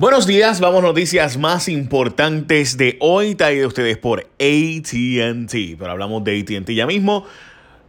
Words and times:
Buenos 0.00 0.26
días, 0.26 0.60
vamos 0.60 0.82
noticias 0.82 1.36
más 1.36 1.68
importantes 1.68 2.78
de 2.78 2.96
hoy, 3.00 3.34
traído 3.34 3.68
ustedes 3.68 3.98
por 3.98 4.20
ATT. 4.20 5.52
Pero 5.78 5.90
hablamos 5.90 6.24
de 6.24 6.40
ATT 6.40 6.70
ya 6.70 6.86
mismo. 6.86 7.26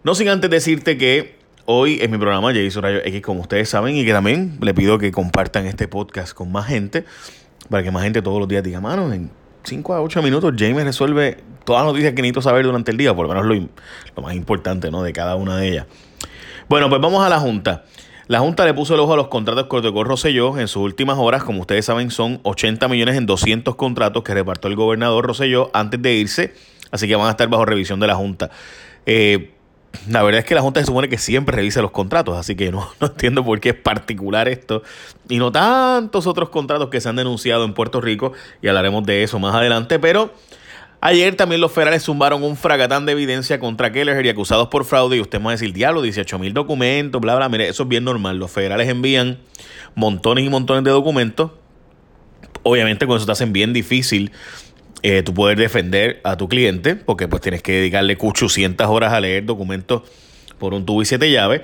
No 0.03 0.13
sin 0.13 0.27
antes 0.27 0.49
decirte 0.49 0.97
que 0.97 1.37
hoy 1.63 1.99
es 2.01 2.09
mi 2.09 2.17
programa 2.17 2.53
Jason 2.53 2.83
Rayo 2.83 2.99
X, 3.05 3.21
como 3.21 3.39
ustedes 3.39 3.69
saben, 3.69 3.95
y 3.95 4.03
que 4.03 4.11
también 4.11 4.57
le 4.59 4.73
pido 4.73 4.97
que 4.97 5.09
compartan 5.13 5.67
este 5.67 5.87
podcast 5.87 6.33
con 6.33 6.51
más 6.51 6.67
gente, 6.67 7.05
para 7.69 7.81
que 7.81 7.91
más 7.91 8.03
gente 8.03 8.21
todos 8.21 8.39
los 8.39 8.49
días 8.49 8.61
diga, 8.61 8.81
mano, 8.81 9.13
en 9.13 9.31
5 9.63 9.93
a 9.93 10.01
8 10.01 10.21
minutos 10.21 10.53
James 10.57 10.83
resuelve 10.83 11.37
todas 11.63 11.83
las 11.83 11.93
noticias 11.93 12.13
que 12.13 12.21
necesito 12.21 12.41
saber 12.41 12.65
durante 12.65 12.91
el 12.91 12.97
día, 12.97 13.15
por 13.15 13.25
lo 13.25 13.33
menos 13.33 13.45
lo, 13.45 13.69
lo 14.17 14.21
más 14.21 14.35
importante 14.35 14.91
¿no? 14.91 15.01
de 15.01 15.13
cada 15.13 15.37
una 15.37 15.55
de 15.55 15.69
ellas. 15.69 15.85
Bueno, 16.67 16.89
pues 16.89 16.99
vamos 16.99 17.25
a 17.25 17.29
la 17.29 17.39
Junta. 17.39 17.85
La 18.31 18.39
Junta 18.39 18.63
le 18.63 18.73
puso 18.73 18.93
el 18.93 19.01
ojo 19.01 19.11
a 19.11 19.17
los 19.17 19.27
contratos 19.27 19.67
que 19.67 19.75
otorgó 19.75 20.05
Rosselló 20.05 20.57
en 20.57 20.69
sus 20.69 20.81
últimas 20.81 21.17
horas. 21.17 21.43
Como 21.43 21.59
ustedes 21.59 21.83
saben, 21.83 22.11
son 22.11 22.39
80 22.43 22.87
millones 22.87 23.17
en 23.17 23.25
200 23.25 23.75
contratos 23.75 24.23
que 24.23 24.33
repartió 24.33 24.69
el 24.69 24.77
gobernador 24.77 25.27
Rosselló 25.27 25.69
antes 25.73 26.01
de 26.01 26.13
irse. 26.13 26.53
Así 26.91 27.09
que 27.09 27.17
van 27.17 27.27
a 27.27 27.31
estar 27.31 27.49
bajo 27.49 27.65
revisión 27.65 27.99
de 27.99 28.07
la 28.07 28.15
Junta. 28.15 28.49
Eh, 29.05 29.51
la 30.07 30.23
verdad 30.23 30.39
es 30.39 30.45
que 30.45 30.55
la 30.55 30.61
Junta 30.61 30.79
se 30.79 30.85
supone 30.85 31.09
que 31.09 31.17
siempre 31.17 31.57
revisa 31.57 31.81
los 31.81 31.91
contratos, 31.91 32.37
así 32.37 32.55
que 32.55 32.71
no, 32.71 32.87
no, 33.01 33.07
entiendo 33.07 33.43
por 33.43 33.59
qué 33.59 33.71
es 33.71 33.75
particular 33.75 34.47
esto. 34.47 34.81
Y 35.27 35.37
no 35.37 35.51
tantos 35.51 36.25
otros 36.25 36.47
contratos 36.47 36.87
que 36.87 37.01
se 37.01 37.09
han 37.09 37.17
denunciado 37.17 37.65
en 37.65 37.73
Puerto 37.73 37.99
Rico, 37.99 38.31
y 38.61 38.69
hablaremos 38.69 39.05
de 39.05 39.23
eso 39.23 39.39
más 39.39 39.53
adelante, 39.53 39.99
pero 39.99 40.31
Ayer 41.03 41.35
también 41.35 41.61
los 41.61 41.71
federales 41.71 42.03
zumbaron 42.03 42.43
un 42.43 42.55
fragatán 42.55 43.07
de 43.07 43.13
evidencia 43.13 43.59
contra 43.59 43.91
Keller 43.91 44.23
y 44.23 44.29
acusados 44.29 44.67
por 44.67 44.85
fraude. 44.85 45.17
Y 45.17 45.19
usted 45.19 45.39
me 45.39 45.45
va 45.45 45.51
a 45.51 45.53
decir, 45.53 45.73
diablo, 45.73 46.03
18 46.03 46.37
mil 46.37 46.53
documentos, 46.53 47.19
bla, 47.19 47.35
bla. 47.35 47.49
Mire, 47.49 47.67
eso 47.67 47.83
es 47.83 47.89
bien 47.89 48.03
normal. 48.03 48.37
Los 48.37 48.51
federales 48.51 48.87
envían 48.87 49.39
montones 49.95 50.45
y 50.45 50.49
montones 50.49 50.83
de 50.83 50.91
documentos. 50.91 51.51
Obviamente, 52.61 53.07
con 53.07 53.17
eso 53.17 53.25
te 53.25 53.31
hacen 53.31 53.51
bien 53.51 53.73
difícil 53.73 54.31
eh, 55.01 55.23
tú 55.23 55.33
poder 55.33 55.57
defender 55.57 56.21
a 56.23 56.37
tu 56.37 56.47
cliente, 56.47 56.95
porque 56.95 57.27
pues 57.27 57.41
tienes 57.41 57.63
que 57.63 57.71
dedicarle 57.71 58.15
800 58.19 58.85
horas 58.87 59.11
a 59.11 59.19
leer 59.19 59.43
documentos 59.43 60.03
por 60.59 60.75
un 60.75 60.85
tubo 60.85 61.01
y 61.01 61.05
siete 61.05 61.31
llaves. 61.31 61.61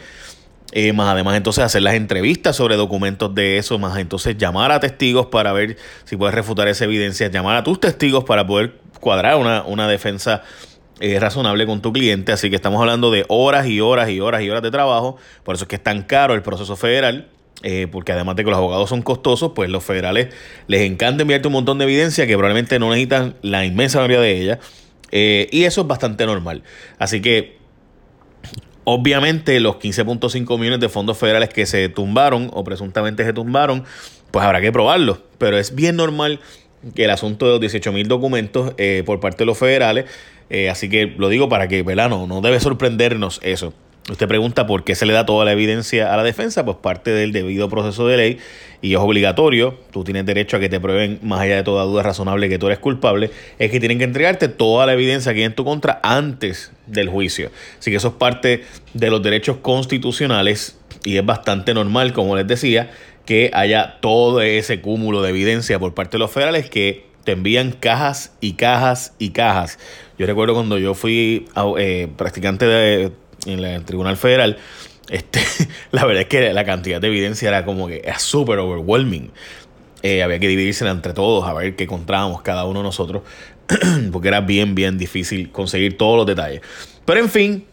Eh, 0.73 0.91
más 0.91 1.07
además 1.07 1.37
entonces 1.37 1.63
hacer 1.63 1.81
las 1.81 1.93
entrevistas 1.93 2.55
sobre 2.55 2.75
documentos 2.75 3.33
de 3.33 3.57
eso, 3.57 3.79
más 3.79 3.97
entonces 3.99 4.37
llamar 4.37 4.71
a 4.71 4.79
testigos 4.81 5.27
para 5.27 5.53
ver 5.53 5.77
si 6.03 6.17
puedes 6.17 6.35
refutar 6.35 6.67
esa 6.67 6.83
evidencia, 6.83 7.29
llamar 7.29 7.55
a 7.55 7.63
tus 7.63 7.79
testigos 7.79 8.25
para 8.25 8.45
poder 8.45 8.73
cuadrar 8.99 9.35
una, 9.35 9.63
una 9.63 9.87
defensa 9.87 10.43
eh, 10.99 11.19
razonable 11.19 11.67
con 11.67 11.81
tu 11.81 11.93
cliente. 11.93 12.31
Así 12.31 12.49
que 12.49 12.55
estamos 12.55 12.81
hablando 12.81 13.11
de 13.11 13.23
horas 13.27 13.67
y 13.67 13.79
horas 13.81 14.09
y 14.09 14.19
horas 14.19 14.41
y 14.41 14.49
horas 14.49 14.63
de 14.63 14.71
trabajo. 14.71 15.17
Por 15.43 15.55
eso 15.55 15.65
es 15.65 15.67
que 15.67 15.75
es 15.75 15.83
tan 15.83 16.03
caro 16.03 16.33
el 16.33 16.41
proceso 16.41 16.75
federal. 16.75 17.29
Eh, 17.63 17.87
porque 17.91 18.11
además 18.11 18.35
de 18.35 18.43
que 18.43 18.51
los 18.51 18.57
abogados 18.57 18.89
son 18.89 19.01
costosos, 19.01 19.53
pues 19.55 19.67
los 19.69 19.83
federales 19.83 20.27
les 20.67 20.81
encanta 20.81 21.23
enviarte 21.23 21.47
un 21.47 21.53
montón 21.53 21.79
de 21.79 21.85
evidencia 21.85 22.27
que 22.27 22.33
probablemente 22.33 22.77
no 22.77 22.89
necesitan 22.89 23.35
la 23.41 23.65
inmensa 23.65 23.97
mayoría 23.97 24.19
de 24.19 24.41
ella. 24.41 24.59
Eh, 25.11 25.47
y 25.51 25.63
eso 25.63 25.81
es 25.81 25.87
bastante 25.87 26.25
normal. 26.25 26.63
Así 26.99 27.21
que, 27.21 27.57
obviamente, 28.83 29.59
los 29.59 29.77
15.5 29.77 30.59
millones 30.59 30.79
de 30.79 30.89
fondos 30.89 31.17
federales 31.17 31.49
que 31.49 31.65
se 31.65 31.89
tumbaron 31.89 32.51
o 32.53 32.63
presuntamente 32.63 33.23
se 33.23 33.33
tumbaron, 33.33 33.85
pues 34.31 34.45
habrá 34.45 34.61
que 34.61 34.71
probarlo. 34.71 35.23
Pero 35.37 35.57
es 35.57 35.73
bien 35.73 35.95
normal 35.95 36.39
el 36.95 37.09
asunto 37.09 37.45
de 37.45 37.51
los 37.53 37.61
18 37.61 37.91
mil 37.91 38.07
documentos 38.07 38.73
eh, 38.77 39.03
por 39.05 39.19
parte 39.19 39.39
de 39.39 39.45
los 39.45 39.57
federales. 39.57 40.05
Eh, 40.49 40.69
así 40.69 40.89
que 40.89 41.07
lo 41.17 41.29
digo 41.29 41.49
para 41.49 41.67
que, 41.67 41.83
¿verdad? 41.83 42.09
No, 42.09 42.27
no 42.27 42.41
debe 42.41 42.59
sorprendernos 42.59 43.39
eso. 43.43 43.73
Usted 44.09 44.27
pregunta 44.29 44.65
por 44.65 44.85
qué 44.85 44.95
se 44.95 45.05
le 45.05 45.11
da 45.11 45.25
toda 45.25 45.43
la 45.43 45.51
evidencia 45.51 46.13
a 46.13 46.15
la 46.15 46.23
defensa, 46.23 46.63
pues 46.63 46.77
parte 46.77 47.11
del 47.11 47.33
debido 47.33 47.67
proceso 47.67 48.07
de 48.07 48.15
ley 48.15 48.37
y 48.81 48.93
es 48.93 48.99
obligatorio, 48.99 49.77
tú 49.91 50.05
tienes 50.05 50.25
derecho 50.25 50.55
a 50.55 50.59
que 50.61 50.69
te 50.69 50.79
prueben, 50.79 51.19
más 51.23 51.41
allá 51.41 51.57
de 51.57 51.63
toda 51.63 51.83
duda 51.83 52.03
razonable, 52.03 52.47
que 52.47 52.57
tú 52.57 52.67
eres 52.67 52.79
culpable, 52.79 53.31
es 53.59 53.69
que 53.69 53.81
tienen 53.81 53.97
que 53.97 54.05
entregarte 54.05 54.47
toda 54.47 54.85
la 54.85 54.93
evidencia 54.93 55.33
que 55.33 55.39
hay 55.39 55.45
en 55.45 55.55
tu 55.55 55.65
contra 55.65 55.99
antes 56.03 56.71
del 56.85 57.09
juicio. 57.09 57.51
Así 57.79 57.91
que 57.91 57.97
eso 57.97 58.09
es 58.09 58.13
parte 58.13 58.63
de 58.93 59.09
los 59.09 59.21
derechos 59.21 59.57
constitucionales 59.57 60.77
y 61.03 61.17
es 61.17 61.25
bastante 61.25 61.73
normal, 61.73 62.13
como 62.13 62.37
les 62.37 62.47
decía, 62.47 62.91
que 63.27 63.51
haya 63.53 63.99
todo 63.99 64.41
ese 64.41 64.81
cúmulo 64.81 65.21
de 65.21 65.29
evidencia 65.29 65.77
por 65.77 65.93
parte 65.93 66.13
de 66.13 66.19
los 66.19 66.31
federales 66.31 66.69
que 66.69 67.05
te 67.25 67.33
envían 67.33 67.73
cajas 67.73 68.31
y 68.39 68.53
cajas 68.53 69.13
y 69.19 69.31
cajas. 69.31 69.77
Yo 70.17 70.25
recuerdo 70.25 70.53
cuando 70.53 70.79
yo 70.79 70.93
fui 70.93 71.45
eh, 71.77 72.07
practicante 72.15 73.11
en 73.45 73.59
el 73.59 73.83
Tribunal 73.83 74.15
Federal, 74.15 74.57
este, 75.09 75.41
la 75.91 76.05
verdad 76.05 76.21
es 76.21 76.29
que 76.29 76.53
la 76.53 76.63
cantidad 76.63 77.01
de 77.01 77.09
evidencia 77.09 77.49
era 77.49 77.65
como 77.65 77.87
que 77.87 78.01
era 78.03 78.17
súper 78.17 78.59
overwhelming. 78.59 79.31
Eh, 80.03 80.23
había 80.23 80.39
que 80.39 80.47
dividirse 80.47 80.87
entre 80.87 81.13
todos 81.13 81.45
a 81.45 81.53
ver 81.53 81.75
qué 81.75 81.83
encontrábamos 81.83 82.41
cada 82.43 82.63
uno 82.63 82.79
de 82.79 82.83
nosotros, 82.83 83.23
porque 84.13 84.29
era 84.29 84.39
bien, 84.39 84.73
bien 84.73 84.97
difícil 84.97 85.51
conseguir 85.51 85.97
todos 85.97 86.15
los 86.15 86.25
detalles. 86.25 86.61
Pero 87.03 87.19
en 87.19 87.29
fin, 87.29 87.65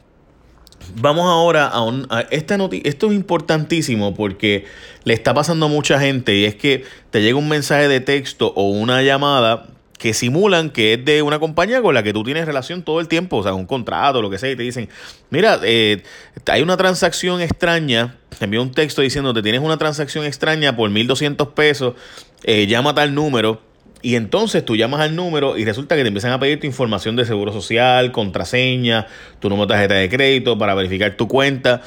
Vamos 0.97 1.27
ahora 1.27 1.67
a, 1.67 1.83
un, 1.83 2.07
esta 2.31 2.57
noticia. 2.57 2.89
Esto 2.89 3.09
es 3.09 3.15
importantísimo 3.15 4.15
porque 4.15 4.67
le 5.05 5.15
está 5.15 5.35
pasando 5.35 5.67
a 5.67 5.69
mucha 5.69 6.01
gente 6.01 6.35
y 6.35 6.45
es 6.45 6.55
que 6.55 6.85
te 7.11 7.23
llega 7.23 7.37
un 7.37 7.49
mensaje 7.49 7.89
de 7.89 8.01
texto 8.01 8.53
o 8.57 8.71
una 8.71 9.03
llamada 9.03 9.69
que 9.99 10.13
simulan 10.13 10.71
que 10.71 10.95
es 10.95 11.05
de 11.05 11.23
una 11.23 11.39
compañía 11.39 11.81
con 11.81 11.95
la 11.95 12.03
que 12.03 12.13
tú 12.13 12.25
tienes 12.25 12.47
relación 12.47 12.83
todo 12.83 13.01
el 13.01 13.09
tiempo, 13.09 13.39
o 13.39 13.43
sea, 13.43 13.55
un 13.55 13.67
contrato, 13.67 14.21
lo 14.21 14.29
que 14.29 14.39
sea, 14.39 14.51
y 14.51 14.57
te 14.57 14.63
dicen, 14.63 14.89
mira, 15.31 15.61
eh, 15.63 16.03
hay 16.47 16.63
una 16.63 16.77
transacción 16.77 17.41
extraña, 17.41 18.17
te 18.39 18.45
envío 18.45 18.61
un 18.61 18.73
texto 18.73 19.03
diciendo, 19.03 19.33
te 19.33 19.43
tienes 19.43 19.63
una 19.63 19.79
transacción 19.79 20.25
extraña 20.27 20.77
por 20.77 20.91
1.200 20.91 21.55
pesos, 21.55 21.95
eh, 22.43 22.67
llama 22.67 22.95
tal 22.95 23.15
número, 23.15 23.63
y 24.05 24.17
entonces 24.17 24.63
tú 24.63 24.77
llamas 24.77 25.01
al 25.01 25.17
número 25.17 25.57
y 25.57 25.65
resulta 25.65 25.97
que 25.97 26.03
te 26.03 26.09
empiezan 26.09 26.33
a 26.33 26.39
pedir 26.39 26.61
tu 26.61 26.67
información 26.67 27.17
de 27.17 27.25
seguro 27.25 27.55
social, 27.55 28.13
contraseña, 28.13 29.07
tu 29.41 29.49
número 29.49 29.67
de 29.67 29.73
tarjeta 29.73 29.95
de 29.95 30.11
crédito 30.11 30.59
para 30.59 30.75
verificar 30.75 31.17
tu 31.17 31.27
cuenta. 31.27 31.81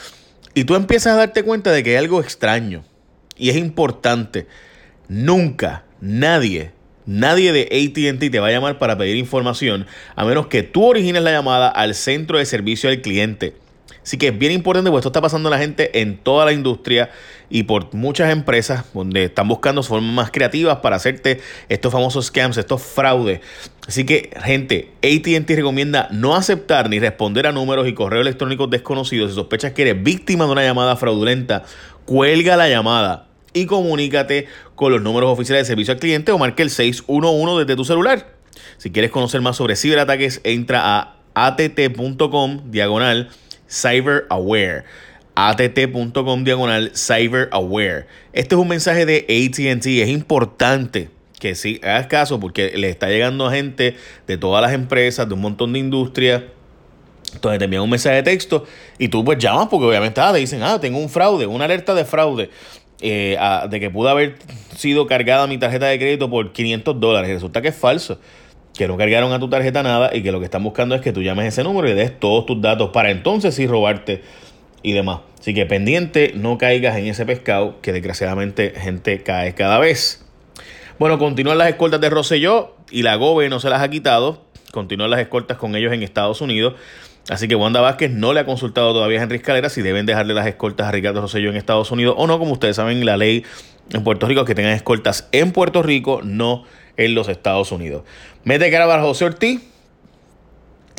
Y 0.55 0.63
tú 0.63 0.73
empiezas 0.73 1.13
a 1.13 1.17
darte 1.17 1.43
cuenta 1.43 1.71
de 1.71 1.83
que 1.83 1.91
hay 1.91 1.97
algo 1.97 2.19
extraño. 2.19 2.83
Y 3.37 3.49
es 3.49 3.55
importante. 3.55 4.47
Nunca, 5.07 5.83
nadie, 6.01 6.71
nadie 7.05 7.53
de 7.53 7.65
ATT 7.65 8.31
te 8.31 8.39
va 8.39 8.47
a 8.47 8.51
llamar 8.51 8.79
para 8.79 8.97
pedir 8.97 9.15
información 9.15 9.85
a 10.15 10.25
menos 10.25 10.47
que 10.47 10.63
tú 10.63 10.85
origines 10.85 11.21
la 11.21 11.29
llamada 11.29 11.67
al 11.67 11.93
centro 11.93 12.39
de 12.39 12.47
servicio 12.47 12.89
al 12.89 13.01
cliente. 13.01 13.53
Así 14.07 14.17
que 14.17 14.29
es 14.29 14.39
bien 14.39 14.53
importante, 14.53 14.89
porque 14.89 14.99
esto 14.99 15.09
está 15.09 15.19
pasando 15.19 15.49
a 15.49 15.51
la 15.51 15.57
gente 15.57 15.99
en 15.99 16.15
toda 16.15 16.45
la 16.45 16.53
industria 16.53 17.09
y 17.49 17.63
por 17.63 17.93
muchas 17.93 18.31
empresas 18.31 18.85
donde 18.93 19.25
están 19.25 19.49
buscando 19.49 19.83
formas 19.83 20.13
más 20.13 20.31
creativas 20.31 20.77
para 20.77 20.95
hacerte 20.95 21.41
estos 21.67 21.91
famosos 21.91 22.27
scams, 22.27 22.55
estos 22.55 22.81
fraudes. 22.81 23.41
Así 23.85 24.05
que, 24.05 24.29
gente, 24.45 24.93
ATT 25.03 25.49
recomienda 25.49 26.07
no 26.09 26.37
aceptar 26.37 26.89
ni 26.89 26.99
responder 26.99 27.47
a 27.47 27.51
números 27.51 27.85
y 27.85 27.93
correos 27.93 28.21
electrónicos 28.21 28.69
desconocidos. 28.69 29.31
Si 29.31 29.35
sospechas 29.35 29.73
que 29.73 29.81
eres 29.81 30.01
víctima 30.01 30.45
de 30.45 30.51
una 30.53 30.63
llamada 30.63 30.95
fraudulenta, 30.95 31.65
cuelga 32.05 32.55
la 32.55 32.69
llamada 32.69 33.27
y 33.51 33.65
comunícate 33.65 34.47
con 34.75 34.93
los 34.93 35.01
números 35.01 35.29
oficiales 35.29 35.63
de 35.63 35.73
servicio 35.73 35.93
al 35.93 35.99
cliente 35.99 36.31
o 36.31 36.37
marque 36.37 36.63
el 36.63 36.69
611 36.69 37.65
desde 37.65 37.75
tu 37.75 37.83
celular. 37.83 38.25
Si 38.77 38.89
quieres 38.89 39.11
conocer 39.11 39.41
más 39.41 39.57
sobre 39.57 39.75
ciberataques, 39.75 40.39
entra 40.45 40.97
a 40.97 41.17
att.com 41.33 42.71
diagonal 42.71 43.31
Cyber 43.69 44.25
Aware. 44.29 44.83
att.com 45.35 46.43
diagonal 46.43 46.91
Cyber 46.95 47.49
Aware. 47.51 48.07
Este 48.33 48.55
es 48.55 48.61
un 48.61 48.67
mensaje 48.67 49.05
de 49.05 49.17
ATT. 49.19 49.85
Es 49.85 50.09
importante 50.09 51.09
que 51.39 51.53
sí 51.53 51.79
hagas 51.83 52.07
caso 52.07 52.39
porque 52.39 52.75
le 52.75 52.89
está 52.89 53.07
llegando 53.09 53.45
a 53.45 53.51
gente 53.51 53.95
de 54.25 54.37
todas 54.37 54.61
las 54.61 54.73
empresas, 54.73 55.27
de 55.27 55.33
un 55.35 55.41
montón 55.41 55.73
de 55.73 55.79
industrias. 55.79 56.43
Entonces 57.33 57.59
te 57.59 57.65
envían 57.65 57.83
un 57.83 57.89
mensaje 57.89 58.15
de 58.15 58.23
texto 58.23 58.65
y 58.97 59.09
tú 59.09 59.23
pues 59.23 59.37
llamas 59.37 59.67
porque 59.69 59.85
obviamente 59.85 60.19
ah, 60.21 60.31
te 60.33 60.39
dicen, 60.39 60.63
ah, 60.63 60.79
tengo 60.79 60.97
un 60.97 61.09
fraude, 61.09 61.45
una 61.45 61.65
alerta 61.65 61.93
de 61.93 62.05
fraude. 62.05 62.49
Eh, 62.99 63.37
de 63.69 63.79
que 63.79 63.91
pudo 63.91 64.09
haber 64.09 64.37
sido 64.75 65.05
cargada 65.05 65.45
mi 65.45 65.59
tarjeta 65.59 65.85
de 65.85 65.99
crédito 65.99 66.31
por 66.31 66.51
500 66.51 66.99
dólares. 66.99 67.29
Resulta 67.29 67.61
que 67.61 67.67
es 67.67 67.75
falso 67.75 68.19
que 68.77 68.87
no 68.87 68.97
cargaron 68.97 69.33
a 69.33 69.39
tu 69.39 69.49
tarjeta 69.49 69.83
nada 69.83 70.15
y 70.15 70.21
que 70.21 70.31
lo 70.31 70.39
que 70.39 70.45
están 70.45 70.63
buscando 70.63 70.95
es 70.95 71.01
que 71.01 71.11
tú 71.11 71.21
llames 71.21 71.47
ese 71.47 71.63
número 71.63 71.89
y 71.89 71.93
des 71.93 72.19
todos 72.19 72.45
tus 72.45 72.61
datos 72.61 72.91
para 72.91 73.09
entonces 73.09 73.55
sí 73.55 73.67
robarte 73.67 74.21
y 74.83 74.93
demás. 74.93 75.19
Así 75.39 75.53
que 75.53 75.65
pendiente, 75.65 76.33
no 76.35 76.57
caigas 76.57 76.95
en 76.97 77.07
ese 77.07 77.25
pescado 77.25 77.81
que 77.81 77.91
desgraciadamente 77.91 78.73
gente 78.77 79.23
cae 79.23 79.53
cada 79.55 79.79
vez. 79.79 80.23
Bueno, 80.99 81.19
continúan 81.19 81.57
las 81.57 81.69
escoltas 81.69 82.01
de 82.01 82.09
Rosselló 82.09 82.75
y 82.89 83.03
la 83.03 83.15
GOBE 83.15 83.49
no 83.49 83.59
se 83.59 83.69
las 83.69 83.81
ha 83.81 83.89
quitado. 83.89 84.43
Continúan 84.71 85.09
las 85.09 85.19
escoltas 85.19 85.57
con 85.57 85.75
ellos 85.75 85.93
en 85.93 86.03
Estados 86.03 86.41
Unidos. 86.41 86.73
Así 87.29 87.47
que 87.47 87.55
Wanda 87.55 87.81
Vázquez 87.81 88.11
no 88.11 88.33
le 88.33 88.39
ha 88.39 88.45
consultado 88.45 88.93
todavía 88.93 89.19
a 89.19 89.23
Henry 89.23 89.37
Escalera 89.37 89.69
si 89.69 89.81
deben 89.81 90.05
dejarle 90.05 90.33
las 90.33 90.47
escoltas 90.47 90.87
a 90.87 90.91
Ricardo 90.91 91.21
Rosselló 91.21 91.49
en 91.49 91.57
Estados 91.57 91.91
Unidos 91.91 92.15
o 92.17 92.25
no. 92.25 92.39
Como 92.39 92.53
ustedes 92.53 92.77
saben, 92.77 93.05
la 93.05 93.17
ley 93.17 93.43
en 93.91 94.03
Puerto 94.03 94.27
Rico 94.27 94.41
es 94.41 94.47
que 94.47 94.55
tengan 94.55 94.73
escoltas 94.73 95.27
en 95.31 95.51
Puerto 95.51 95.83
Rico, 95.83 96.21
no 96.23 96.63
en 96.97 97.15
los 97.15 97.29
Estados 97.29 97.71
Unidos. 97.71 98.03
Mete 98.43 98.69
cara 98.71 98.87
para 98.87 99.01
José 99.03 99.25
Ortiz. 99.25 99.61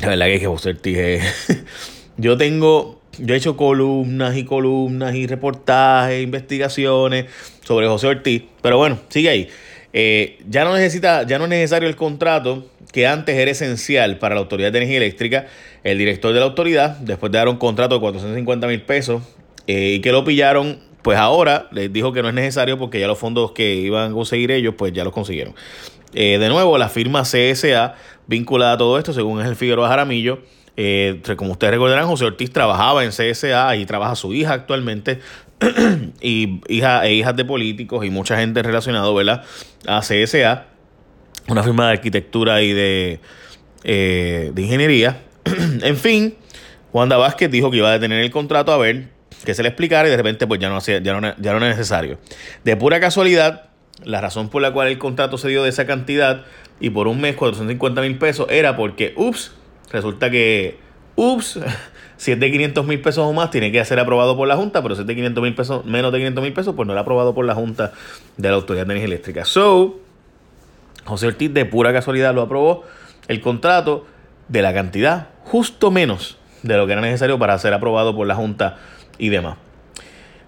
La 0.01 0.09
verdad 0.09 0.27
que 0.27 0.35
es 0.35 0.41
que 0.41 0.47
José 0.47 0.71
Ortiz 0.71 0.99
es... 0.99 1.65
yo 2.17 2.37
tengo... 2.37 2.99
Yo 3.19 3.35
he 3.35 3.37
hecho 3.37 3.57
columnas 3.57 4.37
y 4.37 4.45
columnas 4.45 5.17
y 5.17 5.27
reportajes, 5.27 6.23
investigaciones 6.23 7.27
sobre 7.65 7.89
José 7.89 8.07
Ortiz. 8.07 8.45
Pero 8.63 8.79
bueno, 8.79 9.01
sigue 9.09 9.29
ahí. 9.29 9.49
Eh, 9.93 10.39
ya, 10.49 10.65
no 10.65 10.75
necesita, 10.75 11.27
ya 11.27 11.39
no 11.39 11.45
es 11.45 11.51
necesario 11.51 11.89
el 11.89 11.97
contrato 11.97 12.71
que 12.93 13.07
antes 13.07 13.37
era 13.37 13.51
esencial 13.51 14.19
para 14.19 14.35
la 14.35 14.43
Autoridad 14.43 14.71
de 14.71 14.79
Energía 14.79 14.99
Eléctrica. 14.99 15.47
El 15.83 15.99
director 15.99 16.33
de 16.33 16.41
la 16.41 16.47
autoridad, 16.47 16.99
después 16.99 17.33
de 17.33 17.39
dar 17.39 17.49
un 17.49 17.57
contrato 17.57 17.97
de 17.97 18.01
450 18.01 18.67
mil 18.69 18.83
pesos 18.83 19.23
eh, 19.67 19.95
y 19.95 20.01
que 20.01 20.13
lo 20.13 20.25
pillaron, 20.25 20.79
pues 21.03 21.19
ahora 21.19 21.69
les 21.71 21.93
dijo 21.93 22.13
que 22.13 22.23
no 22.23 22.29
es 22.29 22.35
necesario 22.35 22.79
porque 22.79 23.01
ya 23.01 23.07
los 23.07 23.19
fondos 23.19 23.53
que 23.53 23.75
iban 23.75 24.11
a 24.11 24.15
conseguir 24.15 24.51
ellos, 24.51 24.75
pues 24.77 24.93
ya 24.93 25.05
los 25.05 25.13
consiguieron. 25.13 25.55
Eh, 26.15 26.39
de 26.39 26.49
nuevo, 26.49 26.79
la 26.79 26.89
firma 26.89 27.23
CSA 27.23 27.95
vinculada 28.27 28.73
a 28.73 28.79
todo 28.79 28.99
esto, 28.99 29.13
según 29.13 29.41
es 29.41 29.47
el 29.47 29.57
Figueroa 29.57 29.89
Jaramillo, 29.89 30.41
eh, 30.81 31.21
como 31.37 31.53
ustedes 31.53 31.73
recordarán, 31.73 32.07
José 32.07 32.25
Ortiz 32.25 32.53
trabajaba 32.53 33.05
en 33.05 33.11
CSA 33.11 33.75
y 33.75 33.85
trabaja 33.85 34.15
su 34.15 34.33
hija 34.33 34.53
actualmente 34.53 35.19
y 36.21 36.61
hija 36.69 37.05
e 37.05 37.15
hijas 37.15 37.35
de 37.35 37.45
políticos 37.45 38.05
y 38.05 38.11
mucha 38.11 38.39
gente 38.39 38.63
relacionada 38.63 39.09
a 39.89 40.01
CSA, 40.01 40.67
una 41.49 41.65
firma 41.65 41.87
de 41.87 41.93
arquitectura 41.95 42.63
y 42.63 42.73
de, 42.73 43.21
eh, 43.83 44.53
de 44.55 44.63
ingeniería. 44.63 45.21
en 45.83 45.97
fin, 45.97 46.37
Wanda 46.93 47.17
Vázquez 47.17 47.51
dijo 47.51 47.73
que 47.73 47.79
iba 47.79 47.89
a 47.89 47.93
detener 47.93 48.21
el 48.21 48.31
contrato 48.31 48.73
a 48.73 48.79
ver 48.79 49.09
que 49.49 49.55
se 49.55 49.63
le 49.63 49.71
explicara 49.71 50.07
y 50.07 50.11
de 50.11 50.17
repente 50.19 50.47
pues 50.47 50.61
ya 50.61 50.69
no, 50.69 50.77
hacía, 50.77 50.99
ya 50.99 51.19
no, 51.19 51.35
ya 51.39 51.53
no 51.53 51.57
era 51.57 51.69
necesario. 51.71 52.19
De 52.65 52.77
pura 52.77 53.01
casualidad, 53.01 53.71
la 54.05 54.21
razón 54.21 54.51
por 54.51 54.61
la 54.61 54.75
cual 54.75 54.89
el 54.89 54.99
contrato 54.99 55.39
se 55.39 55.49
dio 55.49 55.63
de 55.63 55.71
esa 55.71 55.87
cantidad 55.87 56.45
y 56.81 56.91
por 56.91 57.09
un 57.09 57.19
mes 57.19 57.35
450 57.35 58.03
mil 58.03 58.19
pesos 58.19 58.47
era 58.51 58.77
porque, 58.77 59.15
ups, 59.17 59.53
resulta 59.91 60.31
que, 60.31 60.77
ups, 61.17 61.61
si 62.19 62.33
es 62.33 62.39
de 62.39 62.53
500 62.53 62.85
mil 62.85 63.01
pesos 63.01 63.25
o 63.25 63.33
más, 63.33 63.51
tiene 63.51 63.73
que 63.73 63.83
ser 63.87 63.99
aprobado 63.99 64.37
por 64.37 64.47
la 64.47 64.55
Junta, 64.55 64.83
pero 64.83 64.95
si 64.97 65.01
es 65.01 65.07
de 65.07 65.15
500 65.15 65.43
mil 65.43 65.55
pesos, 65.55 65.83
menos 65.87 66.13
de 66.13 66.19
500 66.19 66.45
mil 66.45 66.53
pesos, 66.53 66.75
pues 66.77 66.87
no 66.87 66.93
era 66.93 67.01
aprobado 67.01 67.35
por 67.35 67.47
la 67.47 67.55
Junta 67.55 67.93
de 68.37 68.51
la 68.51 68.57
Autoridad 68.57 68.85
de 68.85 68.93
Energía 68.93 69.07
Eléctrica. 69.07 69.47
So, 69.47 69.99
José 71.07 71.27
Ortiz 71.27 71.55
de 71.55 71.65
pura 71.65 71.91
casualidad 71.95 72.35
lo 72.35 72.43
aprobó 72.43 72.85
el 73.29 73.41
contrato 73.41 74.07
de 74.49 74.61
la 74.61 74.75
cantidad 74.75 75.29
justo 75.45 75.91
menos 75.91 76.37
de 76.63 76.77
lo 76.77 76.87
que 76.87 76.93
era 76.93 77.01
necesario 77.01 77.39
para 77.39 77.57
ser 77.57 77.73
aprobado 77.73 78.15
por 78.15 78.27
la 78.27 78.35
Junta 78.35 78.77
y 79.19 79.29
demás. 79.29 79.57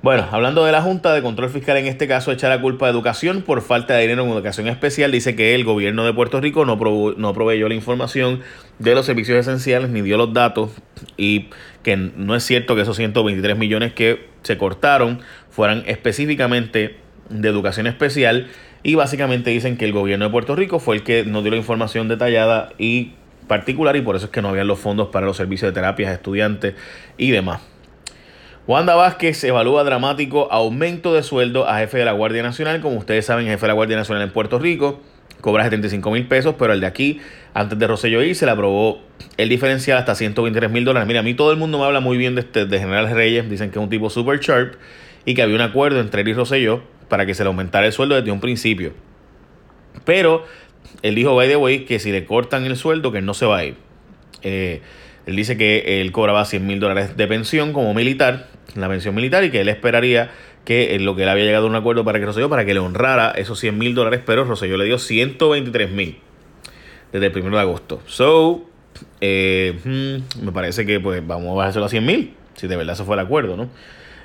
Bueno, 0.02 0.26
hablando 0.30 0.64
de 0.64 0.72
la 0.72 0.80
Junta 0.80 1.12
de 1.12 1.20
Control 1.20 1.50
Fiscal, 1.50 1.76
en 1.76 1.86
este 1.86 2.08
caso 2.08 2.32
echa 2.32 2.48
la 2.48 2.62
culpa 2.62 2.86
de 2.86 2.92
educación 2.92 3.42
por 3.42 3.60
falta 3.60 3.92
de 3.94 4.00
dinero 4.00 4.24
en 4.24 4.30
educación 4.30 4.66
especial. 4.66 5.12
Dice 5.12 5.36
que 5.36 5.54
el 5.54 5.62
gobierno 5.64 6.06
de 6.06 6.14
Puerto 6.14 6.40
Rico 6.40 6.64
no, 6.64 6.78
no 7.18 7.34
proveyó 7.34 7.68
la 7.68 7.74
información 7.74 8.40
de 8.78 8.94
los 8.94 9.04
servicios 9.04 9.38
esenciales 9.38 9.90
ni 9.90 10.00
dio 10.00 10.16
los 10.16 10.32
datos 10.32 10.70
y 11.18 11.50
que 11.82 11.96
no 11.96 12.34
es 12.34 12.42
cierto 12.44 12.76
que 12.76 12.82
esos 12.82 12.96
123 12.96 13.58
millones 13.58 13.92
que 13.92 14.30
se 14.42 14.56
cortaron 14.56 15.20
fueran 15.50 15.82
específicamente 15.86 16.96
de 17.28 17.48
educación 17.50 17.86
especial 17.86 18.48
y 18.82 18.94
básicamente 18.94 19.50
dicen 19.50 19.76
que 19.76 19.84
el 19.84 19.92
gobierno 19.92 20.24
de 20.24 20.30
Puerto 20.30 20.56
Rico 20.56 20.78
fue 20.78 20.96
el 20.96 21.02
que 21.02 21.24
no 21.26 21.42
dio 21.42 21.50
la 21.50 21.58
información 21.58 22.08
detallada 22.08 22.70
y 22.78 23.12
particular 23.46 23.96
y 23.96 24.00
por 24.00 24.16
eso 24.16 24.26
es 24.26 24.30
que 24.30 24.40
no 24.40 24.48
habían 24.48 24.66
los 24.66 24.78
fondos 24.78 25.08
para 25.08 25.26
los 25.26 25.36
servicios 25.36 25.70
de 25.70 25.74
terapias 25.74 26.10
a 26.10 26.14
estudiantes 26.14 26.74
y 27.18 27.32
demás. 27.32 27.69
Wanda 28.66 28.94
Vázquez 28.94 29.42
evalúa 29.44 29.84
dramático 29.84 30.48
aumento 30.52 31.14
de 31.14 31.22
sueldo 31.22 31.68
a 31.68 31.78
jefe 31.78 31.98
de 31.98 32.04
la 32.04 32.12
Guardia 32.12 32.42
Nacional. 32.42 32.80
Como 32.80 32.96
ustedes 32.98 33.26
saben, 33.26 33.46
jefe 33.46 33.62
de 33.62 33.68
la 33.68 33.74
Guardia 33.74 33.96
Nacional 33.96 34.22
en 34.22 34.30
Puerto 34.30 34.58
Rico 34.58 35.00
cobra 35.40 35.64
75 35.64 36.10
mil 36.10 36.26
pesos, 36.26 36.54
pero 36.58 36.72
el 36.72 36.80
de 36.80 36.86
aquí, 36.86 37.20
antes 37.54 37.78
de 37.78 37.86
Rosselló 37.86 38.22
ir, 38.22 38.36
se 38.36 38.44
le 38.44 38.52
aprobó 38.52 39.00
el 39.38 39.48
diferencial 39.48 39.98
hasta 39.98 40.14
123 40.14 40.70
mil 40.70 40.84
dólares. 40.84 41.06
Mira, 41.06 41.20
a 41.20 41.22
mí 41.22 41.34
todo 41.34 41.50
el 41.50 41.56
mundo 41.56 41.78
me 41.78 41.84
habla 41.84 42.00
muy 42.00 42.18
bien 42.18 42.34
de, 42.34 42.42
este, 42.42 42.66
de 42.66 42.78
General 42.78 43.10
Reyes, 43.10 43.48
dicen 43.48 43.70
que 43.70 43.78
es 43.78 43.82
un 43.82 43.88
tipo 43.88 44.10
super 44.10 44.38
sharp 44.40 44.74
y 45.24 45.34
que 45.34 45.42
había 45.42 45.54
un 45.54 45.62
acuerdo 45.62 46.00
entre 46.00 46.22
él 46.22 46.28
y 46.28 46.34
Rosselló 46.34 46.82
para 47.08 47.26
que 47.26 47.34
se 47.34 47.42
le 47.42 47.48
aumentara 47.48 47.86
el 47.86 47.92
sueldo 47.92 48.14
desde 48.14 48.30
un 48.30 48.40
principio. 48.40 48.92
Pero 50.04 50.44
él 51.02 51.14
dijo, 51.14 51.34
by 51.34 51.48
the 51.48 51.56
way, 51.56 51.84
que 51.84 51.98
si 51.98 52.12
le 52.12 52.24
cortan 52.24 52.64
el 52.64 52.76
sueldo, 52.76 53.12
que 53.12 53.22
no 53.22 53.34
se 53.34 53.46
va 53.46 53.58
a 53.58 53.64
ir. 53.64 53.76
Eh, 54.42 54.82
él 55.30 55.36
dice 55.36 55.56
que 55.56 56.00
él 56.00 56.12
cobraba 56.12 56.44
100 56.44 56.66
mil 56.66 56.80
dólares 56.80 57.16
de 57.16 57.26
pensión 57.26 57.72
como 57.72 57.94
militar, 57.94 58.48
la 58.74 58.88
pensión 58.88 59.14
militar, 59.14 59.44
y 59.44 59.50
que 59.50 59.60
él 59.60 59.68
esperaría 59.68 60.30
que 60.64 60.98
lo 60.98 61.16
que 61.16 61.22
él 61.22 61.28
había 61.28 61.44
llegado 61.44 61.66
a 61.66 61.70
un 61.70 61.76
acuerdo 61.76 62.04
para 62.04 62.18
que 62.18 62.26
Rosselló, 62.26 62.48
para 62.48 62.64
que 62.64 62.74
le 62.74 62.80
honrara 62.80 63.30
esos 63.32 63.58
100 63.60 63.78
mil 63.78 63.94
dólares, 63.94 64.20
pero 64.24 64.44
Rosselló 64.44 64.76
le 64.76 64.84
dio 64.84 64.98
123 64.98 65.90
mil 65.90 66.18
desde 67.12 67.26
el 67.26 67.38
1 67.38 67.56
de 67.56 67.62
agosto. 67.62 68.00
So, 68.06 68.68
eh, 69.20 69.78
hmm, 69.84 70.44
me 70.44 70.52
parece 70.52 70.84
que 70.84 71.00
pues 71.00 71.26
vamos 71.26 71.52
a 71.52 71.54
bajárselo 71.54 71.86
a 71.86 71.88
100 71.88 72.04
mil, 72.04 72.34
si 72.54 72.66
de 72.66 72.76
verdad 72.76 72.94
eso 72.94 73.04
fue 73.04 73.14
el 73.14 73.20
acuerdo, 73.20 73.56
¿no? 73.56 73.68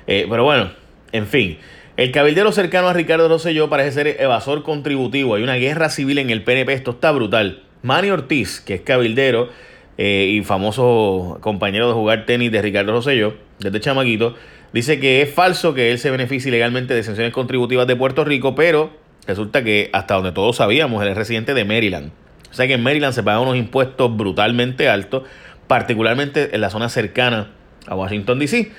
Eh, 0.06 0.26
pero 0.28 0.44
bueno, 0.44 0.70
en 1.12 1.26
fin. 1.26 1.58
El 1.96 2.12
cabildero 2.12 2.52
cercano 2.52 2.88
a 2.88 2.92
Ricardo 2.92 3.26
Rosselló 3.28 3.70
parece 3.70 3.92
ser 3.92 4.20
evasor 4.20 4.62
contributivo. 4.62 5.34
Hay 5.34 5.42
una 5.42 5.54
guerra 5.54 5.88
civil 5.88 6.18
en 6.18 6.28
el 6.28 6.42
PNP. 6.42 6.74
Esto 6.74 6.90
está 6.90 7.10
brutal. 7.10 7.62
Manny 7.82 8.10
Ortiz, 8.10 8.60
que 8.60 8.74
es 8.74 8.80
cabildero, 8.82 9.48
eh, 9.98 10.28
y 10.30 10.42
famoso 10.44 11.38
compañero 11.40 11.88
de 11.88 11.94
jugar 11.94 12.26
tenis 12.26 12.52
de 12.52 12.62
Ricardo 12.62 12.92
Rosselló, 12.92 13.34
desde 13.58 13.80
chamaquito, 13.80 14.34
dice 14.72 15.00
que 15.00 15.22
es 15.22 15.32
falso 15.32 15.74
que 15.74 15.90
él 15.90 15.98
se 15.98 16.10
beneficie 16.10 16.50
legalmente 16.50 16.94
de 16.94 17.00
exenciones 17.00 17.32
contributivas 17.32 17.86
de 17.86 17.96
Puerto 17.96 18.24
Rico, 18.24 18.54
pero 18.54 18.90
resulta 19.26 19.64
que 19.64 19.90
hasta 19.92 20.14
donde 20.14 20.32
todos 20.32 20.56
sabíamos, 20.56 21.02
él 21.02 21.08
es 21.08 21.16
residente 21.16 21.54
de 21.54 21.64
Maryland. 21.64 22.12
O 22.50 22.54
sea 22.54 22.66
que 22.66 22.74
en 22.74 22.82
Maryland 22.82 23.14
se 23.14 23.22
pagan 23.22 23.42
unos 23.42 23.56
impuestos 23.56 24.16
brutalmente 24.16 24.88
altos, 24.88 25.24
particularmente 25.66 26.54
en 26.54 26.60
la 26.60 26.70
zona 26.70 26.88
cercana 26.88 27.50
a 27.86 27.94
Washington, 27.94 28.38
D.C., 28.38 28.72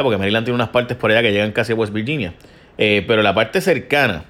porque 0.00 0.16
Maryland 0.16 0.46
tiene 0.46 0.54
unas 0.54 0.70
partes 0.70 0.96
por 0.96 1.10
allá 1.10 1.20
que 1.20 1.32
llegan 1.32 1.52
casi 1.52 1.72
a 1.72 1.74
West 1.74 1.92
Virginia. 1.92 2.32
Eh, 2.78 3.04
pero 3.06 3.22
la 3.22 3.34
parte 3.34 3.60
cercana 3.60 4.24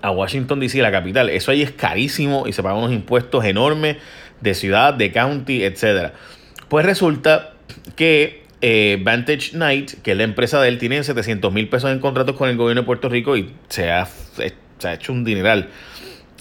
a 0.00 0.10
Washington, 0.12 0.60
D.C., 0.60 0.80
la 0.80 0.92
capital, 0.92 1.28
eso 1.30 1.50
ahí 1.50 1.62
es 1.62 1.72
carísimo 1.72 2.46
y 2.46 2.52
se 2.52 2.62
pagan 2.62 2.78
unos 2.78 2.92
impuestos 2.92 3.44
enormes 3.44 3.96
de 4.40 4.54
ciudad, 4.54 4.94
de 4.94 5.12
county, 5.12 5.64
etc. 5.64 6.12
Pues 6.68 6.84
resulta 6.86 7.54
que 7.96 8.42
eh, 8.60 8.98
Vantage 9.02 9.56
Night, 9.56 9.92
que 10.02 10.12
es 10.12 10.16
la 10.16 10.24
empresa 10.24 10.60
de 10.60 10.68
él, 10.68 10.78
tiene 10.78 11.02
700 11.02 11.52
mil 11.52 11.68
pesos 11.68 11.90
en 11.90 11.98
contratos 11.98 12.36
con 12.36 12.48
el 12.48 12.56
gobierno 12.56 12.82
de 12.82 12.86
Puerto 12.86 13.08
Rico 13.08 13.36
y 13.36 13.50
se 13.68 13.90
ha, 13.90 14.06
se 14.06 14.88
ha 14.88 14.94
hecho 14.94 15.12
un 15.12 15.24
dineral. 15.24 15.68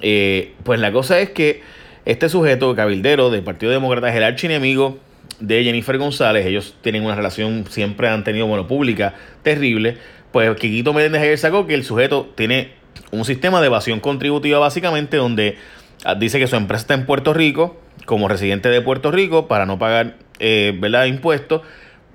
Eh, 0.01 0.53
pues 0.63 0.79
la 0.79 0.91
cosa 0.91 1.19
es 1.19 1.29
que 1.29 1.61
este 2.05 2.27
sujeto, 2.27 2.75
cabildero 2.75 3.29
del 3.29 3.43
Partido 3.43 3.71
Demócrata, 3.71 4.09
es 4.09 4.15
el 4.15 4.23
archienemigo 4.23 4.99
de 5.39 5.63
Jennifer 5.63 5.97
González. 5.97 6.45
Ellos 6.45 6.75
tienen 6.81 7.05
una 7.05 7.15
relación, 7.15 7.65
siempre 7.69 8.09
han 8.09 8.23
tenido, 8.23 8.45
bueno, 8.47 8.67
pública 8.67 9.15
terrible. 9.43 9.97
Pues 10.31 10.55
Quiquito 10.57 10.93
Meléndez 10.93 11.39
sacó 11.39 11.67
que 11.67 11.73
el 11.73 11.83
sujeto 11.83 12.31
tiene 12.35 12.71
un 13.11 13.25
sistema 13.25 13.61
de 13.61 13.67
evasión 13.67 13.99
contributiva 13.99 14.59
básicamente 14.59 15.17
donde 15.17 15.57
ah, 16.03 16.15
dice 16.15 16.39
que 16.39 16.47
su 16.47 16.55
empresa 16.55 16.81
está 16.81 16.93
en 16.95 17.05
Puerto 17.05 17.33
Rico, 17.33 17.79
como 18.05 18.27
residente 18.27 18.69
de 18.69 18.81
Puerto 18.81 19.11
Rico 19.11 19.47
para 19.47 19.65
no 19.65 19.79
pagar 19.79 20.15
eh, 20.39 20.75
¿verdad? 20.79 21.05
impuestos. 21.05 21.61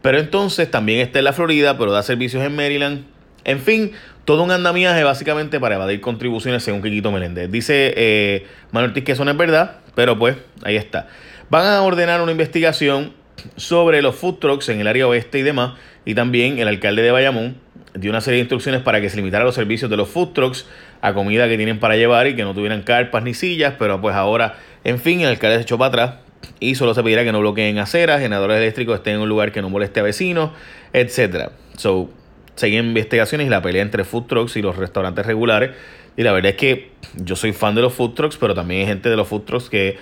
Pero 0.02 0.18
entonces 0.18 0.70
también 0.70 1.00
está 1.00 1.18
en 1.18 1.24
la 1.24 1.32
Florida, 1.32 1.76
pero 1.76 1.92
da 1.92 2.02
servicios 2.02 2.44
en 2.44 2.54
Maryland. 2.54 3.04
En 3.44 3.60
fin, 3.60 3.92
todo 4.24 4.42
un 4.42 4.50
andamiaje 4.50 5.02
básicamente 5.04 5.58
para 5.58 5.76
evadir 5.76 6.00
contribuciones 6.00 6.62
según 6.62 6.82
Quiquito 6.82 7.10
Meléndez. 7.10 7.50
Dice 7.50 7.94
eh, 7.96 8.46
Manuel 8.72 8.90
Ortiz 8.90 9.04
que 9.04 9.12
eso 9.12 9.24
no 9.24 9.30
es 9.30 9.36
verdad, 9.36 9.78
pero 9.94 10.18
pues 10.18 10.36
ahí 10.64 10.76
está. 10.76 11.08
Van 11.50 11.66
a 11.66 11.80
ordenar 11.82 12.20
una 12.20 12.32
investigación 12.32 13.14
sobre 13.56 14.02
los 14.02 14.14
food 14.16 14.34
trucks 14.34 14.68
en 14.68 14.80
el 14.80 14.86
área 14.86 15.06
oeste 15.06 15.38
y 15.38 15.42
demás. 15.42 15.78
Y 16.04 16.14
también 16.14 16.58
el 16.58 16.68
alcalde 16.68 17.02
de 17.02 17.10
Bayamón 17.10 17.56
dio 17.94 18.10
una 18.10 18.20
serie 18.20 18.36
de 18.36 18.42
instrucciones 18.42 18.82
para 18.82 19.00
que 19.00 19.10
se 19.10 19.16
limitara 19.16 19.44
los 19.44 19.54
servicios 19.54 19.90
de 19.90 19.96
los 19.96 20.08
food 20.08 20.32
trucks 20.32 20.66
a 21.00 21.14
comida 21.14 21.48
que 21.48 21.56
tienen 21.56 21.78
para 21.78 21.96
llevar 21.96 22.26
y 22.26 22.36
que 22.36 22.44
no 22.44 22.54
tuvieran 22.54 22.82
carpas 22.82 23.22
ni 23.22 23.34
sillas, 23.34 23.74
pero 23.78 24.00
pues 24.00 24.14
ahora 24.14 24.56
en 24.88 24.98
fin, 24.98 25.20
el 25.20 25.28
alcalde 25.28 25.56
se 25.56 25.62
echó 25.62 25.76
para 25.76 25.88
atrás 25.88 26.14
y 26.60 26.74
solo 26.74 26.94
se 26.94 27.02
pedirá 27.02 27.22
que 27.22 27.30
no 27.30 27.40
bloqueen 27.40 27.78
aceras, 27.78 28.20
generadores 28.20 28.56
eléctricos 28.56 28.96
estén 28.96 29.16
en 29.16 29.20
un 29.20 29.28
lugar 29.28 29.52
que 29.52 29.60
no 29.60 29.68
moleste 29.68 30.00
a 30.00 30.02
vecinos, 30.02 30.52
etc. 30.94 31.50
So, 31.76 32.08
siguen 32.54 32.86
investigaciones 32.86 33.46
y 33.46 33.50
la 33.50 33.60
pelea 33.60 33.82
entre 33.82 34.04
food 34.04 34.24
trucks 34.24 34.56
y 34.56 34.62
los 34.62 34.76
restaurantes 34.76 35.26
regulares. 35.26 35.72
Y 36.16 36.22
la 36.22 36.32
verdad 36.32 36.52
es 36.52 36.56
que 36.56 36.90
yo 37.16 37.36
soy 37.36 37.52
fan 37.52 37.74
de 37.74 37.82
los 37.82 37.92
food 37.92 38.14
trucks, 38.14 38.38
pero 38.38 38.54
también 38.54 38.80
hay 38.80 38.86
gente 38.86 39.10
de 39.10 39.16
los 39.16 39.28
food 39.28 39.42
trucks 39.42 39.68
que 39.68 39.98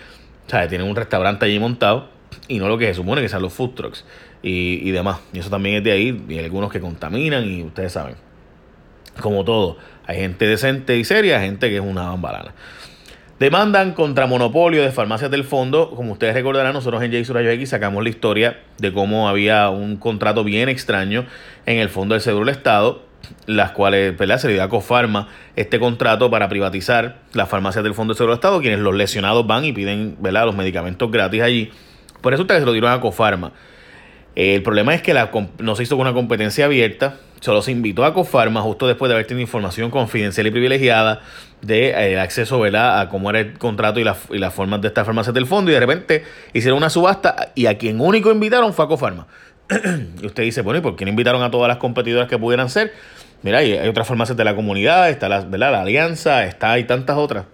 tienen 0.69 0.83
un 0.83 0.95
restaurante 0.95 1.45
allí 1.45 1.59
montado 1.59 2.09
y 2.47 2.59
no 2.59 2.69
lo 2.69 2.79
que 2.79 2.87
se 2.87 2.95
supone 2.95 3.21
que 3.21 3.29
sean 3.29 3.43
los 3.43 3.53
food 3.53 3.71
trucks 3.71 4.05
y, 4.41 4.89
y 4.89 4.93
demás. 4.93 5.19
Y 5.33 5.41
eso 5.41 5.51
también 5.51 5.77
es 5.77 5.85
de 5.85 5.91
ahí. 5.91 6.25
Y 6.29 6.39
algunos 6.39 6.71
que 6.71 6.81
contaminan 6.81 7.45
y 7.51 7.65
ustedes 7.65 7.93
saben. 7.93 8.15
Como 9.21 9.45
todo, 9.45 9.79
hay 10.07 10.19
gente 10.19 10.47
decente 10.47 10.97
y 10.97 11.05
seria, 11.05 11.41
gente 11.41 11.69
que 11.71 11.77
es 11.77 11.83
una 11.83 12.09
bambalana. 12.11 12.55
Demandan 13.39 13.93
contra 13.93 14.27
monopolio 14.27 14.83
de 14.83 14.91
farmacias 14.93 15.31
del 15.31 15.45
fondo. 15.45 15.91
Como 15.91 16.13
ustedes 16.13 16.33
recordarán, 16.33 16.73
nosotros 16.73 17.03
en 17.03 17.13
Jason 17.13 17.35
Rayo 17.35 17.51
X 17.51 17.69
sacamos 17.69 18.03
la 18.03 18.09
historia 18.09 18.61
de 18.79 18.95
cómo 18.95 19.29
había 19.29 19.69
un 19.69 19.99
contrato 19.99 20.43
bien 20.43 20.71
extraño 20.71 21.27
en 21.67 21.77
el 21.77 21.91
Fondo 21.91 22.15
del 22.15 22.23
Seguro 22.23 22.47
del 22.47 22.55
Estado, 22.55 23.03
las 23.45 23.73
cuales 23.73 24.17
¿verdad? 24.17 24.39
se 24.39 24.47
le 24.47 24.55
dio 24.55 24.63
a 24.63 24.71
Cofarma 24.71 25.29
este 25.55 25.79
contrato 25.79 26.31
para 26.31 26.49
privatizar 26.49 27.19
las 27.35 27.47
farmacias 27.51 27.85
del 27.85 27.93
Fondo 27.93 28.15
del 28.15 28.17
Seguro 28.17 28.33
del 28.33 28.39
Estado, 28.39 28.61
quienes 28.63 28.81
los 28.81 28.95
lesionados 28.95 29.47
van 29.47 29.67
y 29.67 29.73
piden 29.75 30.17
¿verdad? 30.19 30.47
los 30.47 30.57
medicamentos 30.57 31.11
gratis 31.11 31.43
allí. 31.43 31.71
Por 32.23 32.33
eso 32.33 32.45
ustedes 32.45 32.63
se 32.63 32.67
lo 32.67 32.73
dieron 32.73 32.91
a 32.91 33.03
Cofarma. 33.03 33.53
El 34.37 34.63
problema 34.63 34.95
es 34.95 35.03
que 35.03 35.15
la, 35.15 35.31
no 35.59 35.77
se 35.77 35.83
hizo 35.83 35.97
con 35.97 36.07
una 36.07 36.15
competencia 36.15 36.67
abierta 36.67 37.17
solo 37.41 37.63
se 37.63 37.71
invitó 37.71 38.05
a 38.05 38.15
Cofarma 38.15 38.61
justo 38.63 38.87
después 38.87 39.09
de 39.09 39.15
haber 39.15 39.27
tenido 39.27 39.43
información 39.43 39.91
confidencial 39.91 40.47
y 40.47 40.51
privilegiada 40.51 41.21
de 41.63 41.91
eh, 41.91 42.19
acceso 42.19 42.63
a 42.65 43.09
cómo 43.09 43.31
era 43.31 43.41
el 43.41 43.59
contrato 43.59 44.01
y, 44.01 44.05
y 44.31 44.39
las 44.39 44.55
formas 44.55 44.81
de 44.81 44.89
estas 44.89 45.07
farmacias 45.07 45.35
del 45.35 45.47
fondo 45.47 45.71
y 45.71 45.75
de 45.75 45.81
repente 45.81 46.25
hicieron 46.53 46.79
una 46.79 46.91
subasta 46.91 47.53
y 47.55 47.67
a 47.67 47.79
quien 47.79 48.01
único 48.01 48.31
invitaron 48.31 48.73
fue 48.73 48.85
a 48.85 48.89
Cofarma. 48.89 49.27
y 50.23 50.27
usted 50.27 50.43
dice, 50.43 50.63
bueno, 50.63 50.79
¿y 50.79 50.83
por 50.83 50.97
qué 50.97 51.05
no 51.05 51.11
invitaron 51.11 51.43
a 51.43 51.51
todas 51.51 51.69
las 51.69 51.79
competidoras 51.79 52.29
que 52.29 52.39
pudieran 52.39 52.71
ser? 52.71 52.93
Mira, 53.43 53.59
hay, 53.59 53.73
hay 53.73 53.89
otras 53.89 54.07
farmacias 54.07 54.37
de 54.37 54.45
la 54.45 54.55
comunidad, 54.55 55.11
está 55.11 55.29
la, 55.29 55.41
¿verdad? 55.41 55.73
la 55.73 55.83
Alianza, 55.83 56.45
está, 56.45 56.73
hay 56.73 56.85
tantas 56.85 57.17
otras. 57.17 57.47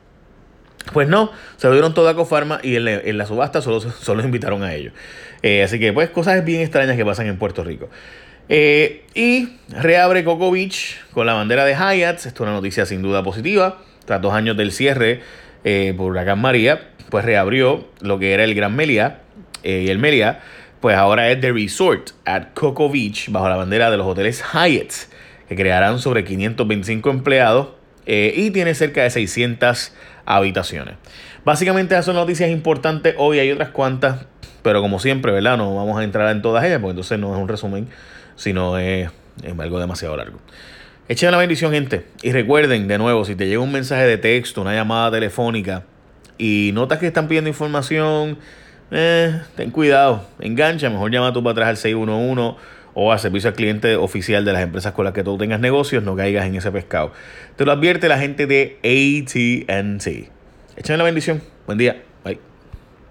Pues 0.93 1.09
no, 1.09 1.31
se 1.57 1.69
lo 1.69 1.75
dieron 1.75 1.95
todo 1.95 2.09
a 2.09 2.17
Cofarma 2.17 2.59
y 2.63 2.77
en, 2.77 3.19
la 3.19 3.27
subasta 3.27 3.63
solo, 3.63 3.81
solo 3.81 4.23
invitaron 4.25 4.63
a 4.63 4.75
ellos. 4.75 4.93
Eh, 5.43 5.63
así 5.63 5.79
que, 5.79 5.93
pues, 5.93 6.11
cosas 6.11 6.45
bien 6.45 6.61
extrañas 6.61 6.97
que 6.97 7.05
pasan 7.05 7.27
en 7.27 7.39
Puerto 7.39 7.63
Rico. 7.63 7.89
Eh, 8.49 9.05
y 9.15 9.59
reabre 9.69 10.25
Coco 10.25 10.51
Beach 10.51 10.99
con 11.13 11.27
la 11.27 11.35
bandera 11.35 11.65
de 11.65 11.75
Hyatt. 11.75 12.17
Esto 12.17 12.29
es 12.29 12.41
una 12.41 12.53
noticia 12.53 12.87
sin 12.87 13.03
duda 13.03 13.23
positiva. 13.23 13.79
Tras 14.05 14.21
dos 14.21 14.35
años 14.35 14.57
del 14.57 14.73
cierre 14.73 15.21
eh, 15.65 15.95
por 15.97 16.11
Huracán 16.11 16.41
María, 16.41 16.89
pues 17.09 17.25
reabrió 17.25 17.89
lo 18.01 18.19
que 18.19 18.33
era 18.33 18.45
el 18.45 18.55
Gran 18.55 18.75
Melia 18.75 19.21
y 19.63 19.89
el 19.89 19.99
Melia 19.99 20.41
pues 20.83 20.97
ahora 20.97 21.31
es 21.31 21.41
The 21.41 21.53
Resort 21.53 22.11
at 22.25 22.49
Coco 22.55 22.91
Beach 22.91 23.31
bajo 23.31 23.49
la 23.49 23.55
bandera 23.55 23.89
de 23.89 23.97
los 23.97 24.05
hoteles 24.05 24.43
Hyatt, 24.53 24.93
que 25.49 25.55
crearán 25.55 26.01
sobre 26.01 26.25
525 26.25 27.09
empleados 27.09 27.69
eh, 28.05 28.35
y 28.37 28.51
tiene 28.51 28.75
cerca 28.75 29.05
de 29.05 29.11
600 29.11 29.93
habitaciones. 30.27 30.95
Básicamente 31.45 31.95
esas 31.95 32.07
son 32.07 32.17
noticias 32.17 32.51
importantes. 32.51 33.15
Hoy 33.19 33.39
hay 33.39 33.51
otras 33.51 33.71
cuantas, 33.71 34.27
pero 34.63 34.81
como 34.81 34.99
siempre, 34.99 35.33
¿verdad? 35.33 35.57
No 35.57 35.75
vamos 35.75 35.99
a 35.99 36.05
entrar 36.05 36.31
en 36.31 36.43
todas 36.43 36.65
ellas, 36.65 36.79
porque 36.79 36.91
entonces 36.91 37.19
no 37.19 37.35
es 37.35 37.41
un 37.41 37.49
resumen, 37.49 37.89
sino 38.37 38.79
es, 38.79 39.11
algo 39.59 39.81
demasiado 39.81 40.17
largo. 40.17 40.39
Echen 41.09 41.31
la 41.31 41.39
bendición, 41.39 41.73
gente. 41.73 42.07
Y 42.23 42.33
recuerden, 42.33 42.87
de 42.89 42.99
nuevo, 42.99 43.25
si 43.25 43.35
te 43.35 43.47
llega 43.47 43.61
un 43.61 43.73
mensaje 43.73 44.07
de 44.07 44.19
texto, 44.19 44.61
una 44.61 44.75
llamada 44.75 45.11
telefónica, 45.11 45.85
y 46.39 46.71
notas 46.75 46.99
que 46.99 47.07
están 47.07 47.29
pidiendo 47.29 47.49
información, 47.49 48.39
eh, 48.91 49.41
ten 49.57 49.71
cuidado, 49.71 50.27
engancha, 50.39 50.91
mejor 50.91 51.11
llama 51.11 51.33
tú 51.33 51.43
para 51.43 51.53
atrás 51.53 51.69
al 51.69 51.77
611 51.77 52.57
o 52.95 53.13
al 53.13 53.19
servicio 53.19 53.49
al 53.49 53.57
cliente 53.57 53.97
oficial 53.97 54.45
de 54.45 54.53
las 54.53 54.63
empresas 54.63 54.93
con 54.93 55.05
las 55.05 55.15
que 55.15 55.25
tú 55.25 55.39
tengas 55.39 55.61
negocios, 55.61 56.03
no 56.03 56.17
caigas 56.17 56.47
en 56.47 56.55
ese 56.57 56.71
pescado. 56.71 57.13
Te 57.57 57.65
lo 57.65 57.73
advierte 57.73 58.09
la 58.09 58.19
gente 58.19 58.47
de 58.47 58.79
ATT. 58.83 60.31
Échame 60.77 60.97
la 60.99 61.05
bendición. 61.05 61.43
Buen 61.67 61.79
día. 61.79 62.12